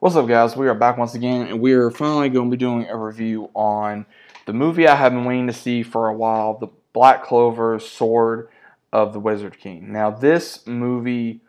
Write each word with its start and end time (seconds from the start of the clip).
What's 0.00 0.14
up, 0.14 0.28
guys? 0.28 0.54
We 0.56 0.68
are 0.68 0.74
back 0.74 0.96
once 0.96 1.16
again, 1.16 1.48
and 1.48 1.60
we 1.60 1.72
are 1.72 1.90
finally 1.90 2.28
going 2.28 2.48
to 2.48 2.56
be 2.56 2.56
doing 2.56 2.86
a 2.86 2.96
review 2.96 3.50
on 3.52 4.06
the 4.46 4.52
movie 4.52 4.86
I 4.86 4.94
have 4.94 5.10
been 5.10 5.24
waiting 5.24 5.48
to 5.48 5.52
see 5.52 5.82
for 5.82 6.06
a 6.06 6.14
while 6.14 6.56
The 6.56 6.68
Black 6.92 7.24
Clover 7.24 7.80
Sword 7.80 8.48
of 8.92 9.12
the 9.12 9.18
Wizard 9.18 9.58
King. 9.58 9.92
Now, 9.92 10.12
this 10.12 10.64
movie, 10.68 11.40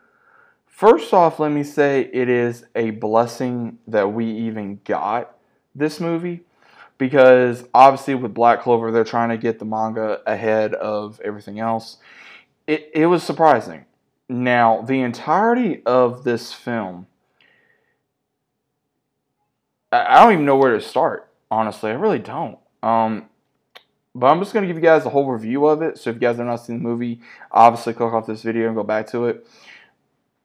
first 0.66 1.14
off, 1.14 1.40
let 1.40 1.52
me 1.52 1.62
say 1.62 2.10
it 2.12 2.28
is 2.28 2.66
a 2.74 2.90
blessing 2.90 3.78
that 3.86 4.14
we 4.14 4.26
even 4.26 4.82
got 4.84 5.38
this 5.76 6.00
movie 6.00 6.42
because 6.98 7.66
obviously, 7.72 8.16
with 8.16 8.34
Black 8.34 8.64
Clover, 8.64 8.92
they're 8.92 9.04
trying 9.04 9.30
to 9.30 9.38
get 9.38 9.60
the 9.60 9.66
manga 9.66 10.22
ahead 10.26 10.74
of 10.74 11.22
everything 11.22 11.60
else. 11.60 11.98
It, 12.66 12.90
it 12.96 13.06
was 13.06 13.22
surprising. 13.22 13.86
Now, 14.28 14.82
the 14.82 15.02
entirety 15.02 15.84
of 15.86 16.24
this 16.24 16.52
film 16.52 17.06
I 19.92 20.24
don't 20.24 20.34
even 20.34 20.46
know 20.46 20.58
where 20.58 20.74
to 20.74 20.82
start. 20.82 21.32
Honestly, 21.52 21.92
I 21.92 21.96
really 21.96 22.20
don't. 22.20 22.60
Um, 22.84 23.30
but 24.14 24.28
I'm 24.28 24.40
just 24.40 24.54
gonna 24.54 24.68
give 24.68 24.76
you 24.76 24.82
guys 24.82 25.06
a 25.06 25.10
whole 25.10 25.32
review 25.32 25.66
of 25.66 25.82
it. 25.82 25.98
So 25.98 26.10
if 26.10 26.16
you 26.16 26.20
guys 26.20 26.38
have 26.38 26.46
not 26.46 26.58
seen 26.58 26.78
the 26.78 26.84
movie, 26.84 27.22
obviously 27.52 27.94
click 27.94 28.14
off 28.14 28.28
this 28.28 28.44
video 28.44 28.68
and 28.68 28.76
go 28.76 28.84
back 28.84 29.08
to 29.08 29.26
it. 29.26 29.48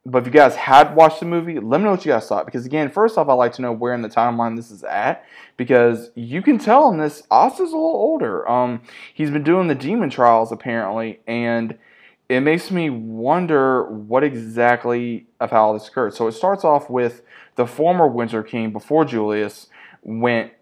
But 0.07 0.19
if 0.19 0.27
you 0.27 0.33
guys 0.33 0.55
had 0.55 0.95
watched 0.95 1.21
the 1.21 1.27
movie, 1.27 1.59
let 1.59 1.79
me 1.79 1.85
know 1.85 1.93
what 1.93 2.05
you 2.05 2.12
guys 2.12 2.27
thought. 2.27 2.45
Because 2.45 2.66
again, 2.66 2.91
first 2.91 3.16
off, 3.16 3.29
I'd 3.29 3.35
like 3.35 3.55
to 3.55 3.62
know 3.62 3.73
where 3.73 3.95
in 3.95 4.02
the 4.02 4.09
timeline 4.09 4.55
this 4.55 4.71
is 4.71 4.85
at. 4.85 5.25
Because 5.57 6.11
you 6.15 6.43
can 6.43 6.59
tell 6.59 6.91
in 6.91 6.99
this, 6.99 7.23
Asta's 7.30 7.73
a 7.73 7.77
little 7.77 7.91
older. 7.91 8.47
Um, 8.49 8.83
he's 9.15 9.30
been 9.30 9.45
doing 9.45 9.66
the 9.66 9.74
demon 9.74 10.11
trials 10.11 10.52
apparently, 10.52 11.21
and 11.27 11.79
it 12.28 12.41
makes 12.41 12.70
me 12.70 12.91
wonder 12.91 13.84
what 13.84 14.24
exactly 14.24 15.27
of 15.41 15.51
how 15.51 15.73
this 15.73 15.88
occurred. 15.88 16.15
So 16.15 16.27
it 16.27 16.32
starts 16.32 16.65
off 16.65 16.88
with 16.88 17.23
the 17.56 17.66
former 17.66 18.06
Wizard 18.06 18.46
King 18.46 18.73
before 18.73 19.05
Julius 19.05 19.69
went, 20.02 20.52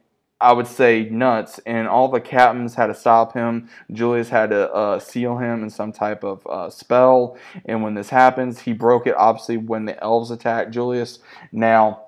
I 0.40 0.52
would 0.52 0.66
say, 0.66 1.08
nuts, 1.08 1.60
and 1.64 1.86
all 1.86 2.08
the 2.08 2.20
captains 2.20 2.74
had 2.74 2.88
to 2.88 2.94
stop 2.94 3.34
him. 3.34 3.70
Julius 3.92 4.28
had 4.28 4.50
to 4.50 4.72
uh, 4.72 4.98
seal 4.98 5.38
him 5.38 5.62
in 5.62 5.70
some 5.70 5.92
type 5.92 6.24
of 6.24 6.44
uh, 6.46 6.68
spell, 6.68 7.38
and 7.64 7.82
when 7.82 7.94
this 7.94 8.10
happens, 8.10 8.60
he 8.60 8.72
broke 8.72 9.06
it. 9.06 9.14
Obviously, 9.16 9.56
when 9.56 9.84
the 9.84 10.02
elves 10.02 10.30
attacked 10.30 10.72
Julius. 10.72 11.20
Now, 11.52 12.06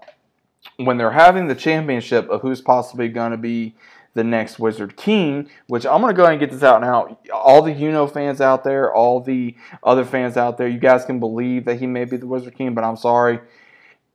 when 0.76 0.96
they're 0.96 1.12
having 1.12 1.46
the 1.46 1.54
championship 1.54 2.28
of 2.28 2.40
who's 2.40 2.60
possibly 2.60 3.08
going 3.08 3.30
to 3.30 3.36
be 3.36 3.74
the 4.14 4.24
next 4.24 4.58
Wizard 4.58 4.96
King, 4.96 5.48
which 5.66 5.84
I'm 5.84 6.00
going 6.00 6.12
to 6.12 6.16
go 6.16 6.22
ahead 6.22 6.34
and 6.34 6.40
get 6.40 6.50
this 6.50 6.62
out 6.62 6.80
now. 6.80 7.18
All 7.32 7.62
the 7.62 7.74
Yuno 7.74 8.10
fans 8.10 8.40
out 8.40 8.64
there, 8.64 8.92
all 8.92 9.20
the 9.20 9.56
other 9.82 10.04
fans 10.04 10.36
out 10.36 10.56
there, 10.56 10.68
you 10.68 10.78
guys 10.78 11.04
can 11.04 11.20
believe 11.20 11.64
that 11.66 11.80
he 11.80 11.86
may 11.86 12.04
be 12.04 12.16
the 12.16 12.26
Wizard 12.26 12.56
King, 12.56 12.74
but 12.74 12.84
I'm 12.84 12.96
sorry. 12.96 13.40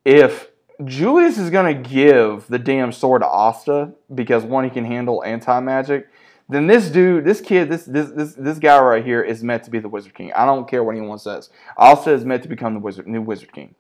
If 0.05 0.49
Julius 0.85 1.37
is 1.37 1.49
going 1.49 1.83
to 1.83 1.89
give 1.89 2.47
the 2.47 2.59
damn 2.59 2.91
sword 2.91 3.21
to 3.21 3.27
Asta 3.27 3.93
because 4.13 4.43
one, 4.43 4.63
he 4.63 4.69
can 4.69 4.85
handle 4.85 5.23
anti 5.23 5.59
magic, 5.59 6.07
then 6.47 6.65
this 6.65 6.89
dude, 6.89 7.25
this 7.25 7.41
kid, 7.41 7.69
this, 7.69 7.83
this 7.85 8.09
this 8.09 8.33
this 8.33 8.57
guy 8.57 8.79
right 8.79 9.05
here 9.05 9.21
is 9.21 9.43
meant 9.43 9.63
to 9.65 9.69
be 9.69 9.77
the 9.77 9.89
Wizard 9.89 10.15
King. 10.15 10.33
I 10.33 10.45
don't 10.45 10.67
care 10.67 10.83
what 10.83 10.95
anyone 10.95 11.19
says. 11.19 11.49
Asta 11.77 12.11
is 12.11 12.25
meant 12.25 12.41
to 12.41 12.49
become 12.49 12.73
the 12.73 12.79
Wizard, 12.79 13.07
new 13.07 13.21
Wizard 13.21 13.53
King. 13.53 13.75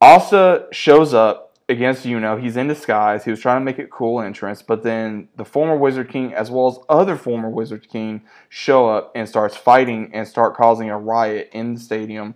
Asta 0.00 0.66
shows 0.72 1.14
up 1.14 1.47
against 1.68 2.04
Yuno. 2.04 2.40
He's 2.40 2.56
in 2.56 2.68
disguise. 2.68 3.24
He 3.24 3.30
was 3.30 3.40
trying 3.40 3.60
to 3.60 3.64
make 3.64 3.78
it 3.78 3.90
cool 3.90 4.20
entrance, 4.20 4.62
but 4.62 4.82
then 4.82 5.28
the 5.36 5.44
former 5.44 5.76
Wizard 5.76 6.08
King, 6.08 6.32
as 6.32 6.50
well 6.50 6.68
as 6.68 6.78
other 6.88 7.16
former 7.16 7.50
Wizard 7.50 7.88
King, 7.88 8.22
show 8.48 8.88
up 8.88 9.12
and 9.14 9.28
starts 9.28 9.56
fighting 9.56 10.10
and 10.14 10.26
start 10.26 10.56
causing 10.56 10.88
a 10.88 10.98
riot 10.98 11.50
in 11.52 11.74
the 11.74 11.80
stadium. 11.80 12.34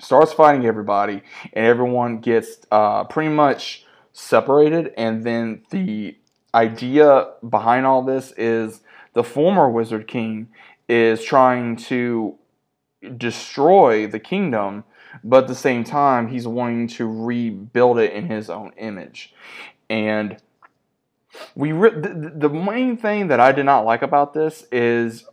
Starts 0.00 0.32
fighting 0.32 0.66
everybody, 0.66 1.22
and 1.52 1.66
everyone 1.66 2.20
gets 2.20 2.58
uh, 2.70 3.04
pretty 3.04 3.30
much 3.30 3.84
separated. 4.12 4.92
And 4.96 5.24
then 5.24 5.62
the 5.70 6.16
idea 6.54 7.28
behind 7.48 7.86
all 7.86 8.02
this 8.02 8.32
is 8.32 8.80
the 9.12 9.22
former 9.22 9.68
Wizard 9.68 10.08
King 10.08 10.48
is 10.88 11.22
trying 11.22 11.76
to 11.76 12.36
destroy 13.16 14.06
the 14.06 14.18
kingdom 14.18 14.84
but 15.24 15.44
at 15.44 15.48
the 15.48 15.54
same 15.54 15.84
time, 15.84 16.28
he's 16.28 16.46
wanting 16.46 16.88
to 16.88 17.06
rebuild 17.06 17.98
it 17.98 18.12
in 18.12 18.26
his 18.26 18.50
own 18.50 18.72
image. 18.76 19.34
And 19.88 20.36
we 21.54 21.72
re- 21.72 21.90
the, 21.90 22.32
the 22.34 22.48
main 22.48 22.96
thing 22.96 23.28
that 23.28 23.40
I 23.40 23.52
did 23.52 23.64
not 23.64 23.84
like 23.84 24.02
about 24.02 24.34
this 24.34 24.64
is 24.72 25.24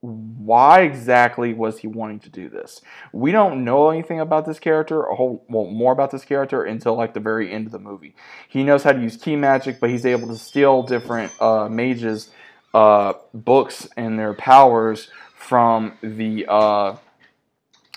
why 0.00 0.80
exactly 0.80 1.52
was 1.52 1.78
he 1.78 1.86
wanting 1.86 2.20
to 2.20 2.30
do 2.30 2.48
this? 2.48 2.80
We 3.12 3.32
don't 3.32 3.64
know 3.64 3.90
anything 3.90 4.18
about 4.18 4.46
this 4.46 4.58
character, 4.58 5.02
a 5.02 5.14
whole 5.14 5.44
well, 5.48 5.66
more 5.66 5.92
about 5.92 6.10
this 6.10 6.24
character 6.24 6.64
until 6.64 6.94
like 6.94 7.12
the 7.12 7.20
very 7.20 7.52
end 7.52 7.66
of 7.66 7.72
the 7.72 7.78
movie. 7.78 8.14
He 8.48 8.64
knows 8.64 8.82
how 8.82 8.92
to 8.92 9.00
use 9.00 9.16
key 9.16 9.36
magic, 9.36 9.78
but 9.78 9.90
he's 9.90 10.06
able 10.06 10.28
to 10.28 10.36
steal 10.36 10.82
different 10.82 11.32
uh, 11.40 11.68
mages' 11.68 12.30
uh, 12.72 13.14
books 13.34 13.88
and 13.96 14.18
their 14.18 14.32
powers 14.32 15.10
from 15.34 15.98
the 16.02 16.46
uh, 16.48 16.96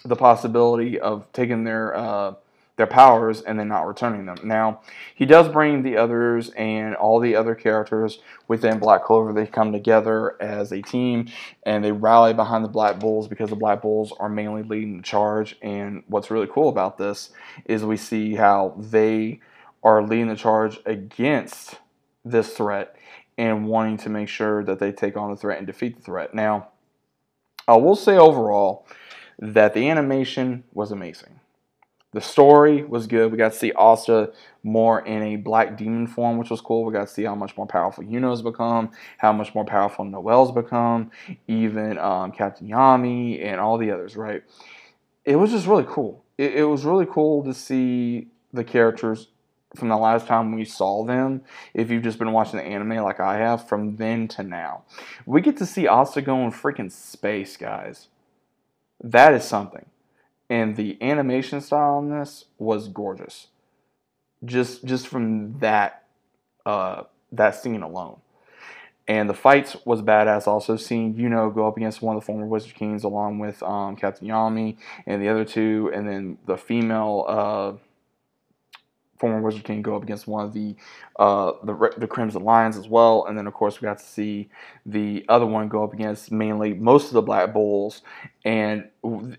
the 0.06 0.16
possibility 0.16 1.00
of 1.00 1.32
taking 1.34 1.64
their 1.64 1.96
uh, 1.96 2.34
their 2.76 2.88
powers 2.88 3.42
and 3.42 3.60
then 3.60 3.68
not 3.68 3.86
returning 3.86 4.26
them. 4.26 4.38
Now, 4.44 4.82
he 5.14 5.26
does 5.26 5.48
bring 5.48 5.84
the 5.84 5.98
others 5.98 6.50
and 6.52 6.96
all 6.96 7.20
the 7.20 7.36
other 7.36 7.54
characters 7.54 8.20
within 8.48 8.80
Black 8.80 9.04
Clover. 9.04 9.32
They 9.32 9.46
come 9.46 9.72
together 9.72 10.42
as 10.42 10.72
a 10.72 10.82
team 10.82 11.28
and 11.64 11.84
they 11.84 11.92
rally 11.92 12.34
behind 12.34 12.64
the 12.64 12.70
Black 12.70 13.00
Bulls 13.00 13.28
because 13.28 13.52
the 13.52 13.56
Black 13.56 13.84
Bulls 13.84 14.12
are 14.20 14.30
mainly 14.30 14.64
leading 14.64 14.98
the 14.98 15.04
charge. 15.04 15.56
And 15.62 16.04
what's 16.08 16.32
really 16.32 16.48
cool 16.52 16.70
about 16.70 16.98
this 16.98 17.30
is 17.66 17.86
we 17.86 17.98
see 17.98 18.34
how 18.34 18.76
they 18.80 19.40
are 19.84 20.02
leading 20.02 20.30
the 20.30 20.36
charge 20.36 20.80
against 20.86 21.76
this 22.26 22.54
threat 22.54 22.96
and 23.38 23.68
wanting 23.68 23.98
to 23.98 24.10
make 24.10 24.30
sure 24.30 24.64
that 24.64 24.80
they 24.80 24.92
take 24.92 25.16
on 25.16 25.30
the 25.30 25.38
threat 25.38 25.60
and 25.60 25.68
defeat 25.68 25.98
the 25.98 26.04
threat. 26.04 26.34
Now, 26.34 26.70
I 27.68 27.76
will 27.76 27.96
say 27.96 28.18
overall, 28.18 28.88
that 29.44 29.74
the 29.74 29.90
animation 29.90 30.64
was 30.74 30.92
amazing. 30.92 31.42
The 32.14 32.22
story 32.22 32.84
was 32.84 33.08
good. 33.08 33.32
We 33.32 33.38
got 33.38 33.52
to 33.52 33.58
see 33.58 33.74
Asta 33.74 34.32
more 34.62 35.02
in 35.02 35.22
a 35.22 35.36
black 35.36 35.76
demon 35.76 36.08
form, 36.08 36.38
which 36.38 36.50
was 36.50 36.62
cool. 36.62 36.86
We 36.86 36.94
got 36.94 37.08
to 37.08 37.14
see 37.14 37.24
how 37.24 37.36
much 37.36 37.58
more 37.58 37.66
powerful 37.66 38.06
Yuno's 38.06 38.42
become, 38.42 38.92
how 39.18 39.34
much 39.34 39.54
more 39.54 39.66
powerful 39.66 40.06
Noel's 40.06 40.52
become, 40.52 41.12
even 41.48 41.98
um, 41.98 42.32
Captain 42.32 42.68
Yami 42.68 43.44
and 43.44 43.60
all 43.60 43.78
the 43.78 43.92
others, 43.92 44.16
right? 44.16 44.44
It 45.26 45.36
was 45.36 45.52
just 45.52 45.68
really 45.68 45.86
cool. 45.88 46.24
It, 46.38 46.56
it 46.56 46.64
was 46.64 46.86
really 46.86 47.08
cool 47.10 47.44
to 47.44 47.54
see 47.54 48.28
the 48.54 48.64
characters 48.64 49.28
from 49.76 49.90
the 49.90 49.98
last 49.98 50.28
time 50.28 50.54
we 50.54 50.66
saw 50.66 51.04
them, 51.04 51.42
if 51.74 51.90
you've 51.90 52.04
just 52.04 52.20
been 52.20 52.32
watching 52.32 52.60
the 52.60 52.66
anime 52.66 53.04
like 53.04 53.20
I 53.20 53.40
have, 53.40 53.68
from 53.68 53.96
then 53.96 54.28
to 54.30 54.44
now. 54.44 54.84
We 55.26 55.42
get 55.42 55.58
to 55.58 55.66
see 55.66 55.88
Asta 55.88 56.22
go 56.22 56.46
in 56.46 56.52
freaking 56.52 56.92
space, 56.92 57.58
guys. 57.58 58.08
That 59.02 59.34
is 59.34 59.44
something. 59.44 59.86
And 60.50 60.76
the 60.76 61.02
animation 61.02 61.62
style 61.62 61.96
on 61.96 62.10
this 62.10 62.46
was 62.58 62.88
gorgeous. 62.88 63.48
Just 64.44 64.86
just 64.86 65.08
from 65.08 65.60
that 65.60 66.04
uh, 66.66 67.04
that 67.32 67.56
scene 67.56 67.82
alone. 67.82 68.20
And 69.08 69.30
the 69.30 69.34
fights 69.34 69.76
was 69.86 70.02
badass. 70.02 70.48
Also 70.48 70.78
seeing 70.78 71.16
Yuno 71.16 71.54
go 71.54 71.68
up 71.68 71.76
against 71.76 72.02
one 72.02 72.16
of 72.16 72.22
the 72.22 72.26
former 72.26 72.46
Wizard 72.46 72.74
Kings 72.74 73.04
along 73.04 73.40
with 73.40 73.62
um, 73.64 73.96
Captain 73.96 74.28
Yami 74.28 74.78
and 75.06 75.22
the 75.22 75.28
other 75.28 75.44
two, 75.44 75.92
and 75.94 76.08
then 76.08 76.38
the 76.46 76.58
female 76.58 77.26
uh, 77.28 77.74
former 79.24 79.40
Wizard 79.40 79.64
King 79.64 79.82
go 79.82 79.96
up 79.96 80.04
against 80.04 80.28
one 80.28 80.44
of 80.44 80.52
the 80.52 80.76
uh, 81.18 81.54
the, 81.64 81.94
the 81.98 82.08
Crimson 82.08 82.44
Lions 82.44 82.76
as 82.76 82.90
well, 82.90 83.24
and 83.26 83.38
then 83.38 83.48
of 83.48 83.54
course 83.54 83.80
we 83.80 83.86
got 83.86 83.98
to 84.00 84.04
see 84.04 84.50
the 84.86 85.26
other 85.30 85.46
one 85.46 85.70
go 85.70 85.82
up 85.82 85.94
against 85.94 86.30
mainly 86.30 86.74
most 86.74 87.08
of 87.08 87.14
the 87.14 87.22
Black 87.22 87.54
Bulls, 87.54 88.02
and 88.44 88.90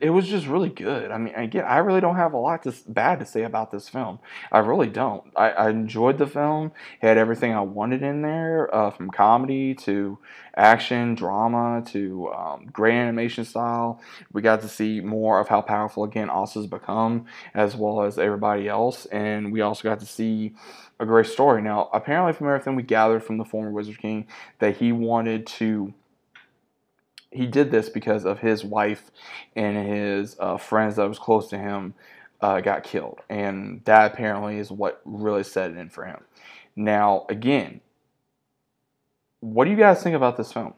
it 0.01 0.11
was 0.11 0.29
just 0.29 0.47
really 0.47 0.69
good. 0.69 1.11
I 1.11 1.17
mean, 1.17 1.35
again, 1.35 1.65
I 1.65 1.79
really 1.79 2.03
don't 2.03 2.17
have 2.17 2.35
a 2.35 2.39
lot 2.39 2.65
to, 2.65 2.75
bad 2.87 3.19
to 3.21 3.25
say 3.25 3.45
about 3.45 3.71
this 3.71 3.89
film. 3.89 4.19
I 4.53 4.59
really 4.59 4.89
don't. 4.89 5.25
I, 5.34 5.51
I 5.51 5.71
enjoyed 5.71 6.19
the 6.19 6.27
film. 6.27 6.72
It 7.01 7.07
had 7.07 7.16
everything 7.16 7.55
I 7.55 7.63
wanted 7.63 8.03
in 8.03 8.21
there, 8.21 8.72
uh, 8.75 8.91
from 8.91 9.11
comedy 9.11 9.75
to 9.77 10.19
action, 10.55 11.15
drama 11.15 11.83
to 11.87 12.31
um, 12.34 12.66
great 12.72 12.95
animation 12.95 13.47
style. 13.47 14.03
We 14.33 14.43
got 14.43 14.61
to 14.61 14.69
see 14.69 15.01
more 15.01 15.41
of 15.41 15.49
how 15.49 15.63
powerful 15.63 16.05
again 16.05 16.28
Asta's 16.31 16.67
become, 16.67 17.25
as 17.55 17.75
well 17.75 18.03
as 18.03 18.19
everybody 18.19 18.69
else, 18.69 19.07
and 19.07 19.51
we 19.51 19.63
also 19.63 19.89
got 19.89 20.01
to 20.01 20.07
see 20.07 20.55
a 21.01 21.07
great 21.07 21.27
story. 21.27 21.63
Now, 21.63 21.89
apparently, 21.93 22.34
from 22.34 22.49
everything 22.49 22.77
we 22.77 22.83
gathered 22.83 23.25
from 23.25 23.39
the 23.39 23.45
former 23.47 23.71
Wizard 23.71 23.99
King, 23.99 24.27
that 24.59 24.77
he 24.77 24.93
wanted 24.93 25.47
to. 25.47 25.95
He 27.34 27.47
did 27.47 27.71
this 27.71 27.89
because 27.89 28.25
of 28.25 28.39
his 28.39 28.65
wife 28.65 29.10
and 29.57 29.89
his 29.89 30.36
uh, 30.39 30.57
friends 30.57 30.97
that 30.97 31.09
was 31.09 31.19
close 31.19 31.48
to 31.48 31.59
him 31.59 31.95
uh, 32.41 32.60
got 32.60 32.84
killed, 32.84 33.21
and 33.28 33.83
that 33.84 34.13
apparently 34.13 34.59
is 34.59 34.71
what 34.71 35.01
really 35.04 35.42
set 35.42 35.71
it 35.71 35.77
in 35.77 35.89
for 35.91 36.04
him. 36.04 36.21
Now, 36.77 37.27
again, 37.28 37.81
what 39.41 39.65
do 39.65 39.71
you 39.71 39.77
guys 39.77 40.03
think 40.03 40.16
about 40.16 40.36
this 40.36 40.53
film? 40.53 40.75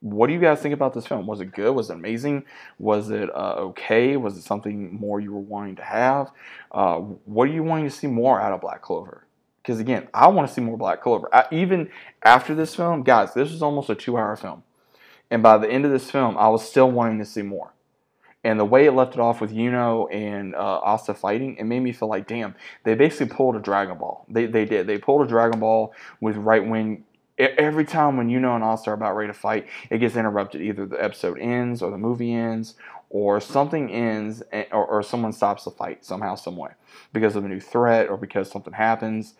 what 0.00 0.26
do 0.26 0.32
you 0.32 0.40
guys 0.40 0.60
think 0.60 0.74
about 0.74 0.94
this 0.94 1.06
film? 1.06 1.26
Was 1.26 1.40
it 1.40 1.52
good? 1.52 1.74
Was 1.74 1.90
it 1.90 1.94
amazing? 1.94 2.44
Was 2.78 3.10
it 3.10 3.28
uh, 3.34 3.54
okay? 3.58 4.16
Was 4.16 4.36
it 4.36 4.42
something 4.42 4.94
more 4.94 5.20
you 5.20 5.32
were 5.32 5.40
wanting 5.40 5.76
to 5.76 5.82
have? 5.82 6.30
Uh, 6.70 6.96
what 6.96 7.48
are 7.48 7.52
you 7.52 7.62
wanting 7.62 7.86
to 7.86 7.90
see 7.90 8.06
more 8.06 8.40
out 8.40 8.52
of 8.52 8.60
Black 8.60 8.82
Clover? 8.82 9.26
Because 9.62 9.80
again, 9.80 10.08
I 10.14 10.28
want 10.28 10.46
to 10.48 10.54
see 10.54 10.60
more 10.60 10.76
Black 10.76 11.02
Clover. 11.02 11.28
I, 11.34 11.46
even 11.50 11.90
after 12.22 12.54
this 12.54 12.74
film, 12.74 13.02
guys, 13.02 13.34
this 13.34 13.50
was 13.50 13.62
almost 13.62 13.90
a 13.90 13.94
two-hour 13.94 14.36
film, 14.36 14.62
and 15.30 15.42
by 15.42 15.58
the 15.58 15.68
end 15.68 15.84
of 15.84 15.90
this 15.90 16.10
film, 16.10 16.36
I 16.38 16.48
was 16.48 16.66
still 16.66 16.90
wanting 16.90 17.18
to 17.18 17.24
see 17.24 17.42
more. 17.42 17.72
And 18.44 18.60
the 18.60 18.64
way 18.64 18.86
it 18.86 18.92
left 18.92 19.14
it 19.14 19.20
off 19.20 19.40
with 19.40 19.52
Yuno 19.52 20.12
and 20.14 20.54
uh, 20.54 20.78
Asta 20.78 21.14
fighting, 21.14 21.56
it 21.56 21.64
made 21.64 21.80
me 21.80 21.90
feel 21.90 22.08
like, 22.08 22.28
damn, 22.28 22.54
they 22.84 22.94
basically 22.94 23.34
pulled 23.34 23.56
a 23.56 23.58
Dragon 23.58 23.98
Ball. 23.98 24.24
They, 24.28 24.46
they 24.46 24.64
did. 24.64 24.86
They 24.86 24.98
pulled 24.98 25.26
a 25.26 25.28
Dragon 25.28 25.58
Ball 25.58 25.92
with 26.20 26.36
right 26.36 26.64
when 26.64 27.02
every 27.38 27.84
time 27.84 28.16
when 28.16 28.28
Yuno 28.28 28.54
and 28.54 28.62
Asta 28.62 28.90
are 28.90 28.94
about 28.94 29.16
ready 29.16 29.32
to 29.32 29.38
fight, 29.38 29.66
it 29.90 29.98
gets 29.98 30.14
interrupted. 30.14 30.62
Either 30.62 30.86
the 30.86 31.02
episode 31.02 31.38
ends 31.40 31.82
or 31.82 31.90
the 31.90 31.98
movie 31.98 32.32
ends 32.32 32.74
or 33.10 33.40
something 33.40 33.90
ends 33.90 34.42
or, 34.72 34.86
or 34.86 35.02
someone 35.02 35.32
stops 35.32 35.64
the 35.64 35.70
fight 35.70 36.04
somehow, 36.04 36.36
some 36.36 36.56
way 36.56 36.70
because 37.12 37.36
of 37.36 37.44
a 37.44 37.48
new 37.48 37.60
threat 37.60 38.08
or 38.08 38.16
because 38.16 38.50
something 38.50 38.72
happens 38.72 39.34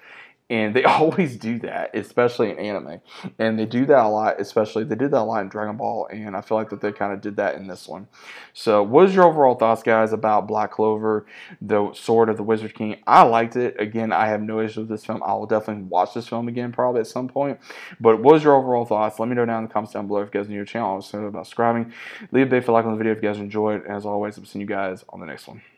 and 0.49 0.75
they 0.75 0.85
always 0.85 1.37
do 1.37 1.59
that, 1.61 1.91
especially 1.95 2.51
in 2.51 2.59
anime. 2.59 3.01
And 3.39 3.59
they 3.59 3.67
do 3.67 3.87
that 3.87 4.05
a 4.05 4.09
lot, 4.09 4.41
especially 4.41 4.85
they 4.85 4.95
did 4.95 5.11
that 5.11 5.21
a 5.21 5.25
lot 5.25 5.43
in 5.43 5.49
Dragon 5.49 5.77
Ball, 5.77 6.09
and 6.11 6.37
I 6.37 6.41
feel 6.41 6.57
like 6.57 6.71
that 6.71 6.81
they 6.81 6.93
kind 6.93 7.13
of 7.13 7.21
did 7.21 7.37
that 7.37 7.57
in 7.57 7.67
this 7.67 7.89
one. 7.89 8.09
So, 8.53 8.83
what 8.83 9.07
is 9.07 9.15
your 9.15 9.25
overall 9.25 9.55
thoughts, 9.55 9.83
guys, 9.83 10.13
about 10.13 10.47
Black 10.47 10.73
Clover, 10.73 11.27
the 11.61 11.93
Sword 11.95 12.29
of 12.29 12.37
the 12.37 12.43
Wizard 12.43 12.75
King? 12.75 13.03
I 13.07 13.23
liked 13.23 13.57
it. 13.57 13.81
Again, 13.81 14.13
I 14.13 14.29
have 14.29 14.43
no 14.43 14.61
issue 14.61 14.81
with 14.81 14.89
this 14.89 15.05
film. 15.05 15.23
I 15.25 15.35
will 15.35 15.47
definitely 15.47 15.85
watch 15.85 16.15
this 16.15 16.29
film 16.29 16.49
again, 16.49 16.73
probably 16.73 17.01
at 17.01 17.07
some 17.07 17.29
point. 17.29 17.59
But 18.01 18.23
what 18.23 18.37
is 18.37 18.45
your 18.45 18.55
overall 18.55 18.85
thoughts? 18.85 19.19
Let 19.19 19.29
me 19.29 19.35
know 19.35 19.47
down 19.47 19.63
in 19.63 19.69
the 19.69 19.73
comments 19.73 19.93
down 19.93 20.07
below 20.07 20.21
if 20.21 20.33
you 20.33 20.41
guys 20.41 20.49
are 20.49 20.53
new 20.53 20.59
to 20.59 20.65
the 20.65 20.71
channel. 20.71 20.93
I 20.93 20.95
was 20.95 21.13
about 21.13 21.47
subscribing. 21.47 21.93
Leave 22.33 22.47
a 22.47 22.51
big 22.51 22.69
like 22.69 22.85
on 22.85 22.93
the 22.93 22.99
video 22.99 23.13
if 23.13 23.23
you 23.23 23.29
guys 23.29 23.39
enjoyed. 23.39 23.87
As 23.87 24.05
always, 24.05 24.39
I'll 24.39 24.45
see 24.45 24.59
you 24.59 24.67
guys 24.67 25.05
on 25.09 25.21
the 25.21 25.27
next 25.27 25.49
one. 25.49 25.63